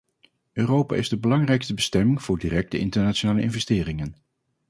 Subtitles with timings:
[0.53, 4.15] Europa is de belangrijkste bestemming voor directe internationale investeringen.